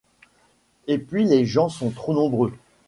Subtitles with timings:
[0.87, 2.53] Et puis les gens sont trop nombreux.